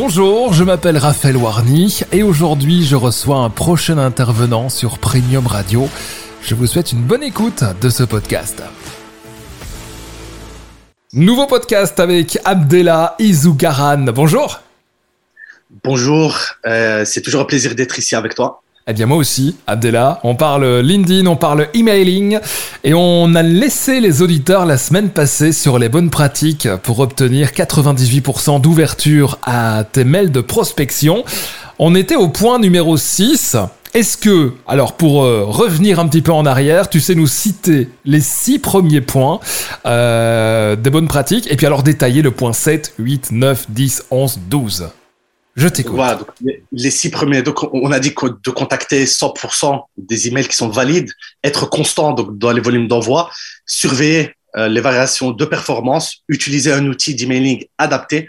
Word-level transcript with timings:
Bonjour, 0.00 0.52
je 0.52 0.62
m'appelle 0.62 0.96
Raphaël 0.96 1.36
Warny 1.36 2.02
et 2.12 2.22
aujourd'hui 2.22 2.84
je 2.84 2.94
reçois 2.94 3.38
un 3.38 3.50
prochain 3.50 3.98
intervenant 3.98 4.68
sur 4.68 5.00
Premium 5.00 5.44
Radio. 5.44 5.88
Je 6.40 6.54
vous 6.54 6.68
souhaite 6.68 6.92
une 6.92 7.02
bonne 7.02 7.24
écoute 7.24 7.64
de 7.80 7.88
ce 7.90 8.04
podcast. 8.04 8.62
Nouveau 11.12 11.48
podcast 11.48 11.98
avec 11.98 12.38
Abdella 12.44 13.16
Izougaran. 13.18 14.04
Bonjour. 14.14 14.60
Bonjour, 15.82 16.38
euh, 16.64 17.04
c'est 17.04 17.20
toujours 17.20 17.40
un 17.40 17.46
plaisir 17.46 17.74
d'être 17.74 17.98
ici 17.98 18.14
avec 18.14 18.36
toi. 18.36 18.62
Eh 18.90 18.94
bien 18.94 19.04
moi 19.04 19.18
aussi, 19.18 19.54
Abdella, 19.66 20.18
on 20.24 20.34
parle 20.34 20.80
LinkedIn, 20.80 21.26
on 21.26 21.36
parle 21.36 21.68
emailing 21.74 22.38
et 22.84 22.94
on 22.94 23.34
a 23.34 23.42
laissé 23.42 24.00
les 24.00 24.22
auditeurs 24.22 24.64
la 24.64 24.78
semaine 24.78 25.10
passée 25.10 25.52
sur 25.52 25.78
les 25.78 25.90
bonnes 25.90 26.08
pratiques 26.08 26.66
pour 26.84 27.00
obtenir 27.00 27.50
98% 27.50 28.62
d'ouverture 28.62 29.38
à 29.42 29.84
tes 29.84 30.04
mails 30.04 30.32
de 30.32 30.40
prospection. 30.40 31.22
On 31.78 31.94
était 31.94 32.16
au 32.16 32.28
point 32.28 32.58
numéro 32.58 32.96
6. 32.96 33.58
Est-ce 33.92 34.16
que, 34.16 34.54
alors 34.66 34.94
pour 34.94 35.22
euh, 35.22 35.44
revenir 35.44 36.00
un 36.00 36.08
petit 36.08 36.22
peu 36.22 36.32
en 36.32 36.46
arrière, 36.46 36.88
tu 36.88 37.00
sais 37.00 37.14
nous 37.14 37.26
citer 37.26 37.90
les 38.06 38.22
six 38.22 38.58
premiers 38.58 39.02
points 39.02 39.40
euh, 39.84 40.76
des 40.76 40.88
bonnes 40.88 41.08
pratiques 41.08 41.46
et 41.52 41.56
puis 41.56 41.66
alors 41.66 41.82
détailler 41.82 42.22
le 42.22 42.30
point 42.30 42.54
7, 42.54 42.94
8, 42.98 43.32
9, 43.32 43.66
10, 43.68 44.04
11, 44.10 44.38
12 44.48 44.88
je 45.58 45.66
t'écoute. 45.66 45.96
Voilà, 45.96 46.20
les, 46.72 46.90
six 46.90 47.10
premiers. 47.10 47.42
Donc, 47.42 47.64
on 47.74 47.90
a 47.90 47.98
dit 47.98 48.10
de 48.10 48.50
contacter 48.50 49.04
100% 49.06 49.82
des 49.96 50.28
emails 50.28 50.46
qui 50.46 50.54
sont 50.54 50.68
valides, 50.68 51.10
être 51.42 51.68
constant 51.68 52.12
donc, 52.12 52.38
dans 52.38 52.52
les 52.52 52.60
volumes 52.60 52.86
d'envoi, 52.86 53.28
surveiller 53.66 54.34
euh, 54.56 54.68
les 54.68 54.80
variations 54.80 55.32
de 55.32 55.44
performance, 55.44 56.18
utiliser 56.28 56.72
un 56.72 56.86
outil 56.86 57.16
d'emailing 57.16 57.64
adapté, 57.76 58.28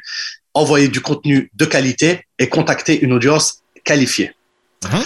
envoyer 0.55 0.87
du 0.87 1.01
contenu 1.01 1.51
de 1.53 1.65
qualité 1.65 2.25
et 2.39 2.49
contacter 2.49 2.99
une 2.99 3.13
audience 3.13 3.59
qualifiée. 3.83 4.31
Uh-huh. 4.83 5.05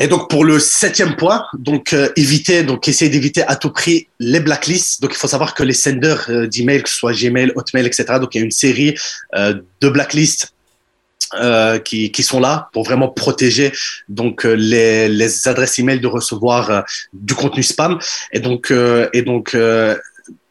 Et 0.00 0.08
donc 0.08 0.28
pour 0.28 0.44
le 0.44 0.58
septième 0.58 1.14
point, 1.14 1.44
donc 1.54 1.92
euh, 1.92 2.08
éviter, 2.16 2.64
donc 2.64 2.88
essayer 2.88 3.10
d'éviter 3.10 3.42
à 3.42 3.54
tout 3.54 3.70
prix 3.70 4.08
les 4.18 4.40
blacklists. 4.40 5.00
Donc 5.00 5.12
il 5.14 5.16
faut 5.16 5.28
savoir 5.28 5.54
que 5.54 5.62
les 5.62 5.74
senders 5.74 6.26
euh, 6.28 6.48
d'emails, 6.48 6.82
que 6.82 6.88
ce 6.88 6.96
soit 6.96 7.12
Gmail, 7.12 7.52
Hotmail, 7.54 7.86
etc. 7.86 8.04
Donc 8.20 8.34
il 8.34 8.38
y 8.38 8.40
a 8.40 8.44
une 8.44 8.50
série 8.50 8.96
de 9.32 9.88
blacklists 9.88 10.54
euh, 11.34 11.78
qui, 11.78 12.10
qui, 12.10 12.24
sont 12.24 12.40
là 12.40 12.68
pour 12.72 12.84
vraiment 12.84 13.08
protéger 13.08 13.72
donc 14.08 14.44
euh, 14.44 14.54
les, 14.54 15.08
les 15.08 15.46
adresses 15.46 15.78
email 15.78 16.00
de 16.00 16.08
recevoir 16.08 16.70
euh, 16.70 16.80
du 17.12 17.34
contenu 17.34 17.62
spam. 17.62 18.00
Et 18.32 18.40
donc 18.40 18.72
et 19.12 19.22
donc 19.22 19.56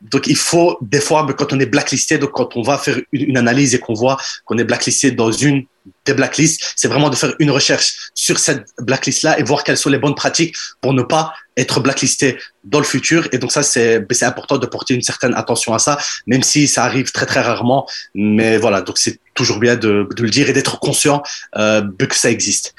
donc 0.01 0.27
il 0.27 0.35
faut 0.37 0.77
des 0.81 1.01
fois 1.01 1.27
quand 1.37 1.51
on 1.53 1.59
est 1.59 1.65
blacklisté 1.65 2.17
donc 2.17 2.31
quand 2.31 2.55
on 2.55 2.61
va 2.61 2.77
faire 2.77 2.99
une, 3.11 3.37
analyse 3.37 3.75
et 3.75 3.79
qu'on 3.79 3.93
voit 3.93 4.17
qu'on 4.45 4.57
est 4.57 4.63
blacklisté 4.63 5.11
dans 5.11 5.31
une 5.31 5.65
des 6.05 6.13
blacklists 6.13 6.73
c'est 6.75 6.87
vraiment 6.87 7.09
de 7.09 7.15
faire 7.15 7.33
une 7.39 7.51
recherche 7.51 8.11
sur 8.13 8.39
cette 8.39 8.65
blacklist 8.79 9.23
là 9.23 9.37
et 9.39 9.43
voir 9.43 9.63
quelles 9.63 9.77
sont 9.77 9.89
les 9.89 9.97
bonnes 9.97 10.15
pratiques 10.15 10.55
pour 10.81 10.93
ne 10.93 11.01
pas 11.01 11.33
être 11.59 11.81
blacklisté 11.81 12.37
dans 12.63 12.79
le 12.79 12.85
futur. 12.85 13.27
Et 13.31 13.37
donc 13.37 13.51
ça 13.51 13.63
c'est 13.63 14.05
c'est 14.11 14.25
important 14.25 14.57
de 14.57 14.65
porter 14.65 14.93
une 14.93 15.01
certaine 15.01 15.33
attention 15.33 15.73
à 15.73 15.79
ça 15.79 15.97
même 16.25 16.43
si 16.43 16.67
ça 16.67 16.83
arrive 16.85 17.11
très 17.11 17.25
très 17.25 17.41
rarement. 17.41 17.87
Mais 18.15 18.57
voilà 18.57 18.81
donc 18.81 18.97
c'est 18.97 19.19
toujours 19.33 19.59
bien 19.59 19.75
de, 19.75 20.07
de, 20.15 20.23
le 20.23 20.29
dire 20.29 20.49
et 20.49 20.53
d'être 20.53 20.79
conscient 20.79 21.21
euh, 21.57 21.81
que 21.97 22.15
ça 22.15 22.29
existe. 22.31 22.73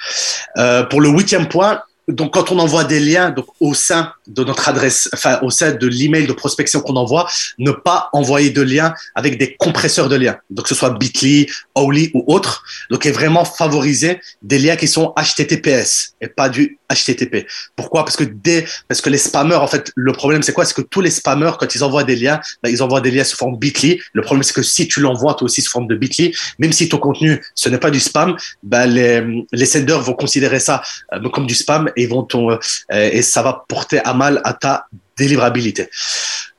Euh, 0.57 0.83
pour 0.85 1.01
le 1.01 1.09
huitième 1.09 1.49
point 1.49 1.83
donc 2.09 2.35
quand 2.35 2.51
on 2.51 2.59
envoie 2.59 2.85
des 2.85 3.01
liens 3.01 3.31
donc 3.31 3.47
au 3.61 3.75
sein 3.75 4.13
de 4.27 4.45
notre 4.45 4.69
adresse, 4.69 5.09
enfin 5.13 5.39
au 5.43 5.51
sein 5.51 5.73
de 5.73 5.87
l'email 5.87 6.27
de 6.27 6.33
prospection 6.33 6.81
qu'on 6.81 6.97
envoie, 6.97 7.29
ne 7.59 7.71
pas 7.71 8.09
envoyer 8.13 8.51
de 8.51 8.63
liens 8.63 8.95
avec 9.15 9.39
des 9.39 9.55
compresseurs 9.57 10.09
de 10.09 10.17
liens, 10.17 10.37
donc 10.51 10.65
que 10.65 10.69
ce 10.69 10.75
soit 10.75 10.91
Bitly, 10.91 11.49
Owly 11.75 12.11
ou 12.15 12.25
autre. 12.27 12.65
Donc 12.91 13.07
est 13.07 13.13
vraiment 13.13 13.45
favoriser 13.45 14.21
des 14.43 14.59
liens 14.59 14.77
qui 14.77 14.89
sont 14.89 15.15
HTTPS 15.17 16.15
et 16.21 16.29
pas 16.29 16.49
du 16.49 16.79
HTTP. 16.93 17.47
Pourquoi? 17.77 18.05
Parce 18.05 18.17
que 18.17 18.25
des, 18.25 18.65
parce 18.89 19.01
que 19.01 19.11
les 19.11 19.19
spammers 19.19 19.57
en 19.57 19.67
fait 19.67 19.93
le 19.95 20.13
problème 20.13 20.43
c'est 20.43 20.53
quoi? 20.53 20.65
C'est 20.65 20.75
que 20.75 20.83
tous 20.83 21.01
les 21.01 21.11
spammers 21.11 21.53
quand 21.59 21.75
ils 21.75 21.85
envoient 21.85 22.05
des 22.05 22.17
liens, 22.17 22.41
ben, 22.63 22.71
ils 22.71 22.83
envoient 22.83 23.01
des 23.01 23.11
liens 23.11 23.25
sous 23.25 23.37
forme 23.37 23.59
Bitly. 23.59 24.01
Le 24.13 24.23
problème 24.23 24.43
c'est 24.43 24.55
que 24.55 24.63
si 24.63 24.89
tu 24.89 25.01
l'envoies 25.01 25.35
toi 25.35 25.45
aussi 25.45 25.63
sous 25.63 25.71
forme 25.71 25.87
de 25.87 25.95
Bitly, 25.95 26.35
même 26.59 26.73
si 26.73 26.89
ton 26.89 26.99
contenu 26.99 27.43
ce 27.55 27.69
n'est 27.69 27.79
pas 27.79 27.91
du 27.91 28.01
spam, 28.01 28.37
ben 28.63 28.87
les 28.87 29.45
les 29.53 29.67
senders 29.67 30.01
vont 30.01 30.15
considérer 30.15 30.61
ça 30.61 30.83
euh, 31.13 31.29
comme 31.29 31.47
du 31.47 31.55
spam 31.55 31.91
euh, 32.09 32.59
et 32.89 33.23
ça 33.23 33.43
va 33.43 33.65
porter 33.69 34.01
à 34.05 34.15
mal 34.15 34.41
à 34.45 34.53
ta 34.55 34.87
délivrabilité. 35.17 35.89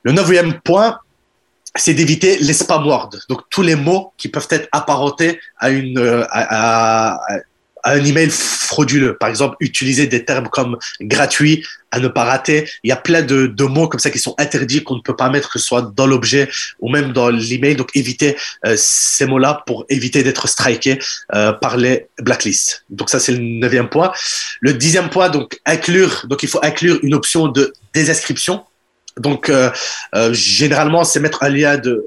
Le 0.02 0.12
neuvième 0.12 0.60
point, 0.60 0.98
c'est 1.74 1.94
d'éviter 1.94 2.38
les 2.38 2.52
spam 2.52 2.86
words. 2.86 3.10
Donc 3.28 3.42
tous 3.50 3.62
les 3.62 3.76
mots 3.76 4.12
qui 4.16 4.28
peuvent 4.28 4.48
être 4.50 4.68
apparentés 4.72 5.40
à 5.58 5.70
une 5.70 5.98
euh, 5.98 6.24
un 7.84 8.04
email 8.04 8.30
frauduleux. 8.30 9.16
Par 9.16 9.28
exemple, 9.28 9.56
utiliser 9.60 10.06
des 10.06 10.24
termes 10.24 10.48
comme 10.48 10.78
gratuit, 11.00 11.64
à 11.92 12.00
ne 12.00 12.08
pas 12.08 12.24
rater. 12.24 12.68
Il 12.82 12.88
y 12.88 12.92
a 12.92 12.96
plein 12.96 13.22
de, 13.22 13.46
de 13.46 13.64
mots 13.64 13.86
comme 13.86 14.00
ça 14.00 14.10
qui 14.10 14.18
sont 14.18 14.34
interdits, 14.38 14.82
qu'on 14.82 14.96
ne 14.96 15.00
peut 15.00 15.14
pas 15.14 15.28
mettre, 15.28 15.50
que 15.50 15.58
ce 15.58 15.66
soit 15.66 15.92
dans 15.94 16.06
l'objet 16.06 16.48
ou 16.80 16.90
même 16.90 17.12
dans 17.12 17.28
l'email. 17.28 17.76
Donc, 17.76 17.90
éviter 17.94 18.36
euh, 18.66 18.74
ces 18.76 19.26
mots-là 19.26 19.62
pour 19.66 19.84
éviter 19.88 20.22
d'être 20.22 20.48
striké 20.48 20.98
euh, 21.34 21.52
par 21.52 21.76
les 21.76 22.06
blacklists. 22.18 22.84
Donc, 22.88 23.10
ça, 23.10 23.20
c'est 23.20 23.32
le 23.32 23.38
neuvième 23.38 23.88
point. 23.88 24.12
Le 24.60 24.72
dixième 24.72 25.10
point, 25.10 25.28
donc, 25.28 25.60
inclure, 25.66 26.24
donc, 26.28 26.42
il 26.42 26.48
faut 26.48 26.60
inclure 26.64 26.98
une 27.02 27.14
option 27.14 27.48
de 27.48 27.72
désinscription. 27.92 28.64
Donc, 29.18 29.50
euh, 29.50 29.70
euh 30.14 30.32
généralement, 30.32 31.04
c'est 31.04 31.20
mettre 31.20 31.42
un 31.42 31.50
lien 31.50 31.76
de, 31.76 32.06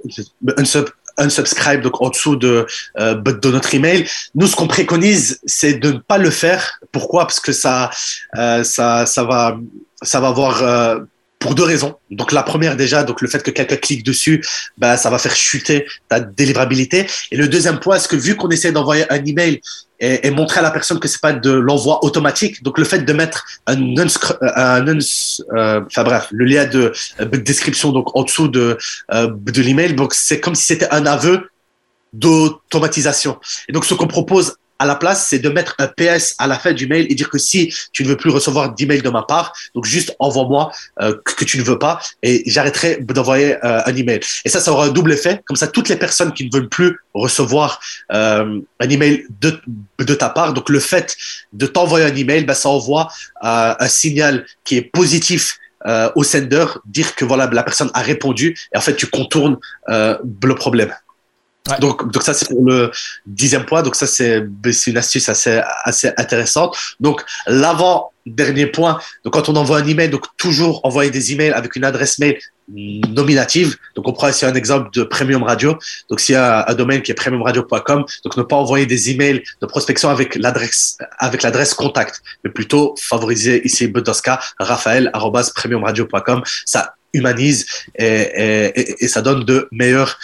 un 0.57 0.65
sub 0.65 0.89
unsubscribe 1.17 1.81
donc 1.81 2.01
en 2.01 2.09
dessous 2.09 2.35
de 2.35 2.65
euh, 2.99 3.15
de 3.15 3.51
notre 3.51 3.73
email. 3.73 4.07
Nous, 4.35 4.47
ce 4.47 4.55
qu'on 4.55 4.67
préconise, 4.67 5.39
c'est 5.45 5.73
de 5.73 5.91
ne 5.93 5.97
pas 5.97 6.17
le 6.17 6.29
faire. 6.29 6.79
Pourquoi? 6.91 7.25
Parce 7.25 7.39
que 7.39 7.51
ça, 7.51 7.89
euh, 8.37 8.63
ça, 8.63 9.05
ça 9.05 9.23
va, 9.23 9.57
ça 10.01 10.19
va 10.19 10.27
avoir 10.27 10.63
euh, 10.63 10.99
pour 11.39 11.55
deux 11.55 11.63
raisons. 11.63 11.95
Donc 12.11 12.31
la 12.31 12.43
première 12.43 12.75
déjà, 12.75 13.03
donc 13.03 13.21
le 13.21 13.27
fait 13.27 13.43
que 13.43 13.51
quelqu'un 13.51 13.75
clique 13.75 14.03
dessus, 14.03 14.43
bah, 14.77 14.97
ça 14.97 15.09
va 15.09 15.17
faire 15.17 15.35
chuter 15.35 15.85
ta 16.09 16.19
délivrabilité. 16.19 17.07
Et 17.31 17.37
le 17.37 17.47
deuxième 17.47 17.79
point, 17.79 17.99
c'est 17.99 18.09
que 18.09 18.15
vu 18.15 18.35
qu'on 18.35 18.49
essaie 18.49 18.71
d'envoyer 18.71 19.05
un 19.11 19.23
email 19.23 19.61
et, 19.99 20.29
montrer 20.31 20.59
à 20.59 20.63
la 20.63 20.71
personne 20.71 20.99
que 20.99 21.07
c'est 21.07 21.21
pas 21.21 21.33
de 21.33 21.51
l'envoi 21.51 22.03
automatique, 22.03 22.63
donc 22.63 22.77
le 22.77 22.85
fait 22.85 22.99
de 22.99 23.13
mettre 23.13 23.45
un, 23.67 23.95
un, 23.97 24.87
euh, 24.87 25.81
enfin 25.85 26.03
bref, 26.03 26.27
le 26.31 26.45
lien 26.45 26.65
de, 26.65 26.91
de 27.19 27.37
description 27.37 27.91
donc 27.91 28.15
en 28.15 28.23
dessous 28.23 28.47
de 28.47 28.77
euh, 29.13 29.27
de 29.31 29.61
l'email, 29.61 29.93
donc 29.93 30.13
c'est 30.13 30.39
comme 30.39 30.55
si 30.55 30.65
c'était 30.65 30.89
un 30.91 31.05
aveu 31.05 31.49
d'automatisation. 32.13 33.39
Et 33.67 33.73
donc 33.73 33.85
ce 33.85 33.93
qu'on 33.93 34.07
propose 34.07 34.57
à 34.79 34.85
la 34.85 34.95
place, 34.95 35.27
c'est 35.29 35.39
de 35.39 35.49
mettre 35.49 35.75
un 35.79 35.87
PS 35.87 36.35
à 36.37 36.47
la 36.47 36.59
fin 36.59 36.73
du 36.73 36.87
mail 36.87 37.07
et 37.09 37.15
dire 37.15 37.29
que 37.29 37.37
si 37.37 37.73
tu 37.91 38.03
ne 38.03 38.09
veux 38.09 38.17
plus 38.17 38.29
recevoir 38.29 38.73
d'email 38.73 39.01
de 39.01 39.09
ma 39.09 39.23
part, 39.23 39.53
donc 39.73 39.85
juste 39.85 40.15
envoie-moi 40.19 40.71
euh, 41.01 41.15
que, 41.23 41.45
tu 41.45 41.57
ne 41.57 41.63
veux 41.63 41.79
pas 41.79 42.01
et 42.23 42.43
j'arrêterai 42.45 42.97
d'envoyer 43.01 43.55
euh, 43.63 43.81
un 43.85 43.95
email. 43.95 44.19
Et 44.43 44.49
ça, 44.49 44.59
ça 44.59 44.71
aura 44.71 44.85
un 44.85 44.89
double 44.89 45.13
effet. 45.13 45.41
Comme 45.45 45.55
ça, 45.55 45.67
toutes 45.67 45.89
les 45.89 45.95
personnes 45.95 46.33
qui 46.33 46.45
ne 46.45 46.51
veulent 46.51 46.69
plus 46.69 46.97
recevoir 47.13 47.79
euh, 48.11 48.59
un 48.79 48.89
email 48.89 49.25
de, 49.41 49.59
de 49.99 50.13
ta 50.13 50.29
part, 50.29 50.53
donc 50.53 50.69
le 50.69 50.79
fait 50.79 51.15
de 51.53 51.65
t'envoyer 51.65 52.05
un 52.05 52.15
email, 52.15 52.43
ben, 52.43 52.53
ça 52.53 52.69
envoie 52.69 53.09
un 53.41 53.87
signal 53.87 54.45
qui 54.63 54.77
est 54.77 54.81
positif 54.81 55.59
au 56.15 56.23
sender, 56.23 56.65
dire 56.85 57.13
que 57.13 57.25
voilà, 57.25 57.47
la 57.51 57.61
personne 57.61 57.91
a 57.93 58.01
répondu 58.01 58.57
et 58.73 58.77
en 58.77 58.81
fait, 58.81 58.95
tu 58.95 59.05
contournes 59.05 59.57
le 59.87 60.53
problème. 60.55 60.91
Donc, 61.79 62.11
donc 62.11 62.23
ça 62.23 62.33
c'est 62.33 62.47
pour 62.47 62.63
le 62.65 62.91
dixième 63.25 63.65
point. 63.65 63.81
Donc 63.81 63.95
ça 63.95 64.07
c'est 64.07 64.43
une 64.87 64.97
astuce 64.97 65.29
assez 65.29 65.61
assez 65.83 66.11
intéressante. 66.17 66.77
Donc 66.99 67.23
l'avant 67.47 68.11
dernier 68.25 68.65
point. 68.65 68.99
Donc 69.23 69.33
quand 69.33 69.49
on 69.49 69.55
envoie 69.55 69.77
un 69.77 69.87
email, 69.87 70.09
donc 70.09 70.25
toujours 70.37 70.81
envoyer 70.83 71.11
des 71.11 71.31
emails 71.31 71.51
avec 71.51 71.75
une 71.75 71.83
adresse 71.83 72.17
mail 72.19 72.37
nominative. 72.67 73.77
Donc 73.95 74.07
on 74.07 74.13
prend 74.13 74.29
ici 74.29 74.45
un 74.45 74.55
exemple 74.55 74.89
de 74.93 75.03
Premium 75.03 75.43
Radio. 75.43 75.77
Donc 76.09 76.19
s'il 76.19 76.33
y 76.33 76.37
a 76.37 76.65
un 76.67 76.73
domaine 76.73 77.01
qui 77.01 77.11
est 77.11 77.15
premiumradio.com, 77.15 78.05
donc 78.23 78.37
ne 78.37 78.43
pas 78.43 78.55
envoyer 78.55 78.85
des 78.85 79.11
emails 79.11 79.43
de 79.61 79.65
prospection 79.67 80.09
avec 80.09 80.35
l'adresse 80.35 80.97
avec 81.19 81.43
l'adresse 81.43 81.73
contact, 81.73 82.21
mais 82.43 82.49
plutôt 82.49 82.95
favoriser 82.99 83.65
ici 83.65 83.87
Bedoska 83.87 84.39
Raphaël 84.59 85.11
premiumradio.com. 85.55 86.41
Ça 86.65 86.95
humanise 87.15 87.65
et, 87.97 88.05
et, 88.05 89.03
et, 89.03 89.07
ça 89.07 89.21
donne 89.21 89.43
de 89.43 89.67
meilleurs 89.71 90.19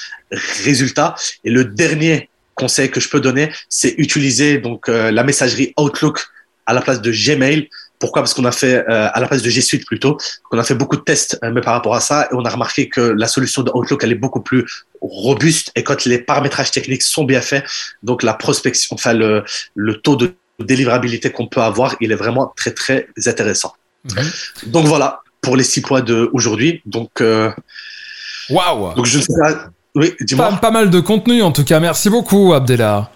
résultats. 0.63 1.15
Et 1.43 1.49
le 1.49 1.65
dernier 1.65 2.29
conseil 2.55 2.91
que 2.91 2.99
je 2.99 3.09
peux 3.09 3.19
donner, 3.19 3.51
c'est 3.69 3.95
utiliser 3.97 4.59
donc 4.59 4.89
euh, 4.89 5.11
la 5.11 5.23
messagerie 5.23 5.73
Outlook 5.77 6.27
à 6.65 6.73
la 6.73 6.81
place 6.81 7.01
de 7.01 7.11
Gmail. 7.11 7.69
Pourquoi? 7.99 8.21
Parce 8.23 8.33
qu'on 8.33 8.45
a 8.45 8.51
fait 8.51 8.77
euh, 8.89 9.09
à 9.13 9.19
la 9.19 9.27
place 9.27 9.43
de 9.43 9.49
G 9.49 9.61
Suite 9.61 9.85
plutôt, 9.85 10.17
qu'on 10.49 10.57
a 10.57 10.63
fait 10.63 10.75
beaucoup 10.75 10.95
de 10.95 11.01
tests 11.01 11.37
euh, 11.43 11.51
mais 11.51 11.61
par 11.61 11.73
rapport 11.73 11.95
à 11.95 12.01
ça 12.01 12.27
et 12.31 12.35
on 12.35 12.45
a 12.45 12.49
remarqué 12.49 12.89
que 12.89 13.01
la 13.01 13.27
solution 13.27 13.61
de 13.63 13.71
Outlook 13.73 14.03
elle 14.03 14.11
est 14.11 14.23
beaucoup 14.25 14.41
plus 14.41 14.65
robuste 15.01 15.71
et 15.75 15.83
quand 15.83 16.05
les 16.05 16.19
paramétrages 16.19 16.71
techniques 16.71 17.03
sont 17.03 17.23
bien 17.23 17.41
faits, 17.41 17.63
donc 18.03 18.23
la 18.23 18.33
prospection, 18.33 18.95
enfin 18.95 19.13
le, 19.13 19.43
le 19.75 19.93
taux 20.01 20.15
de 20.15 20.33
délivrabilité 20.59 21.31
qu'on 21.31 21.47
peut 21.47 21.61
avoir, 21.61 21.95
il 22.01 22.11
est 22.11 22.15
vraiment 22.15 22.53
très 22.55 22.71
très 22.71 23.07
intéressant. 23.25 23.73
Mhm. 24.05 24.31
Donc 24.67 24.85
voilà, 24.87 25.21
pour 25.41 25.57
les 25.57 25.63
six 25.63 25.81
points 25.81 26.01
d'aujourd'hui. 26.01 26.81
Donc, 26.85 27.21
euh, 27.21 27.51
waouh! 28.49 28.93
Donc, 28.95 29.05
je 29.05 29.17
ne 29.17 29.23
sais 29.23 29.33
pas. 29.39 29.69
Oui, 29.95 30.13
dis-moi. 30.21 30.57
Pas, 30.61 30.71
mal 30.71 30.89
de 30.89 30.99
contenu, 30.99 31.41
en 31.41 31.51
tout 31.51 31.65
cas. 31.65 31.79
Merci 31.79 32.09
beaucoup, 32.09 32.53
Abdella. 32.53 33.09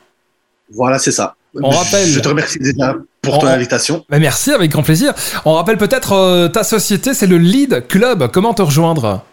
Voilà, 0.73 0.99
c'est 0.99 1.11
ça. 1.11 1.35
On 1.61 1.69
rappelle. 1.69 2.07
Je 2.07 2.19
te 2.19 2.27
remercie 2.27 2.59
déjà 2.59 2.95
pour 3.21 3.39
ton 3.39 3.47
invitation. 3.47 4.05
merci, 4.09 4.51
avec 4.51 4.71
grand 4.71 4.83
plaisir. 4.83 5.13
On 5.45 5.53
rappelle 5.53 5.77
peut-être 5.77 6.13
euh, 6.13 6.47
ta 6.49 6.63
société, 6.63 7.13
c'est 7.13 7.27
le 7.27 7.37
Lead 7.37 7.87
Club. 7.87 8.29
Comment 8.31 8.53
te 8.53 8.61
rejoindre? 8.61 9.23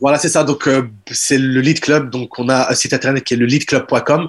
Voilà, 0.00 0.18
c'est 0.18 0.28
ça. 0.28 0.44
Donc, 0.44 0.66
euh, 0.66 0.82
c'est 1.10 1.38
le 1.38 1.60
Lead 1.60 1.80
Club. 1.80 2.10
Donc, 2.10 2.38
on 2.38 2.48
a 2.48 2.70
un 2.70 2.74
site 2.74 2.94
internet 2.94 3.22
qui 3.24 3.34
est 3.34 3.36
le 3.36 3.46
leadclub.com. 3.46 4.28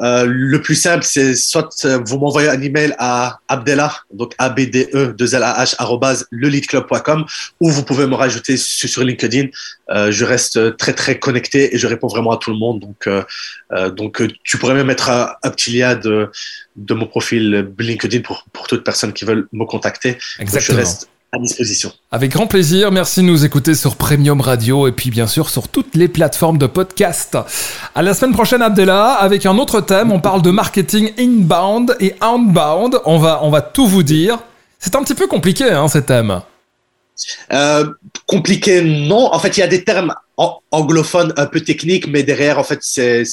Euh, 0.00 0.24
le 0.26 0.62
plus 0.62 0.74
simple, 0.74 1.04
c'est 1.04 1.34
soit 1.34 1.68
euh, 1.84 1.98
vous 2.04 2.18
m'envoyez 2.18 2.48
un 2.48 2.60
email 2.60 2.94
à 2.98 3.38
Abdellah, 3.48 3.92
donc 4.12 4.34
a 4.38 4.48
b 4.48 4.60
d 4.62 4.88
e 4.94 5.12
2 5.12 5.34
l 5.34 5.42
a 5.42 5.64
h 5.64 7.24
ou 7.60 7.70
vous 7.70 7.82
pouvez 7.82 8.06
me 8.06 8.14
rajouter 8.14 8.56
sur, 8.56 9.04
LinkedIn. 9.04 9.48
Euh, 9.90 10.10
je 10.10 10.24
reste 10.24 10.76
très 10.76 10.94
très 10.94 11.18
connecté 11.18 11.74
et 11.74 11.78
je 11.78 11.86
réponds 11.86 12.08
vraiment 12.08 12.32
à 12.32 12.38
tout 12.38 12.50
le 12.50 12.58
monde. 12.58 12.80
Donc, 12.80 13.06
euh, 13.06 13.90
donc, 13.90 14.22
tu 14.42 14.56
pourrais 14.58 14.74
même 14.74 14.86
mettre 14.86 15.10
un, 15.10 15.50
petit 15.50 15.72
lien 15.72 15.94
de 15.94 16.30
de 16.76 16.94
mon 16.94 17.06
profil 17.06 17.70
LinkedIn 17.78 18.22
pour 18.22 18.44
pour 18.52 18.66
toutes 18.68 18.84
personnes 18.84 19.12
qui 19.12 19.24
veulent 19.24 19.48
me 19.52 19.64
contacter. 19.64 20.16
Exactement. 20.38 20.78
je 20.78 20.82
reste 20.82 21.08
à 21.32 21.38
disposition. 21.38 21.92
Avec 22.10 22.32
grand 22.32 22.46
plaisir, 22.46 22.90
merci 22.90 23.20
de 23.20 23.26
nous 23.26 23.44
écouter 23.44 23.74
sur 23.74 23.96
Premium 23.96 24.40
Radio 24.40 24.88
et 24.88 24.92
puis 24.92 25.10
bien 25.10 25.26
sûr 25.26 25.48
sur 25.48 25.68
toutes 25.68 25.94
les 25.94 26.08
plateformes 26.08 26.58
de 26.58 26.66
podcast. 26.66 27.38
À 27.94 28.02
la 28.02 28.14
semaine 28.14 28.34
prochaine 28.34 28.62
Abdella 28.62 29.12
avec 29.12 29.46
un 29.46 29.56
autre 29.58 29.80
thème, 29.80 30.10
on 30.10 30.20
parle 30.20 30.42
de 30.42 30.50
marketing 30.50 31.12
inbound 31.18 31.96
et 32.00 32.14
outbound, 32.22 33.00
on 33.04 33.18
va, 33.18 33.40
on 33.42 33.50
va 33.50 33.62
tout 33.62 33.86
vous 33.86 34.02
dire. 34.02 34.38
C'est 34.80 34.96
un 34.96 35.04
petit 35.04 35.14
peu 35.14 35.28
compliqué 35.28 35.70
hein, 35.70 35.86
ces 35.88 36.04
thèmes. 36.04 36.40
Euh, 37.52 37.84
compliqué, 38.26 38.82
non. 38.82 39.32
En 39.32 39.38
fait, 39.38 39.56
il 39.56 39.60
y 39.60 39.62
a 39.62 39.68
des 39.68 39.84
termes 39.84 40.14
anglophones 40.70 41.32
un 41.36 41.46
peu 41.46 41.60
techniques, 41.60 42.06
mais 42.06 42.22
derrière, 42.22 42.58
en 42.58 42.64
fait, 42.64 42.80
c'est 42.82 43.24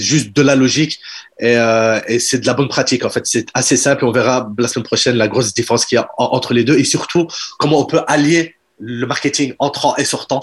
juste 0.00 0.34
de 0.34 0.42
la 0.42 0.56
logique 0.56 0.98
et, 1.38 1.56
euh, 1.56 2.00
et 2.08 2.18
c'est 2.18 2.38
de 2.38 2.46
la 2.46 2.54
bonne 2.54 2.68
pratique. 2.68 3.04
En 3.04 3.10
fait, 3.10 3.26
c'est 3.26 3.46
assez 3.54 3.76
simple. 3.76 4.04
On 4.04 4.12
verra 4.12 4.50
la 4.58 4.68
semaine 4.68 4.84
prochaine 4.84 5.16
la 5.16 5.28
grosse 5.28 5.54
différence 5.54 5.84
qu'il 5.84 5.96
y 5.96 5.98
a 5.98 6.08
entre 6.18 6.52
les 6.52 6.64
deux 6.64 6.78
et 6.78 6.84
surtout 6.84 7.28
comment 7.58 7.78
on 7.80 7.84
peut 7.84 8.02
allier 8.06 8.54
le 8.80 9.06
marketing 9.06 9.54
entrant 9.58 9.96
et 9.96 10.04
sortant. 10.04 10.40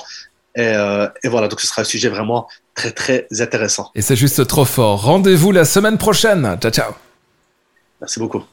Et, 0.55 0.61
euh, 0.61 1.07
et, 1.23 1.27
voilà, 1.29 1.47
donc 1.47 1.61
ce 1.61 1.67
sera 1.67 1.81
un 1.81 1.85
sujet 1.85 2.09
vraiment 2.09 2.47
très 2.75 2.91
très 2.91 3.27
intéressant. 3.39 3.89
Et 3.95 4.01
c'est 4.01 4.17
juste 4.17 4.45
trop 4.47 4.65
fort. 4.65 5.01
Rendez-vous 5.03 5.51
la 5.51 5.65
semaine 5.65 5.97
prochaine. 5.97 6.57
Ciao 6.61 6.71
ciao. 6.71 6.91
Merci 8.01 8.19
beaucoup. 8.19 8.43